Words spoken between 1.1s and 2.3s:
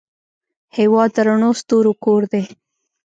د رڼو ستورو کور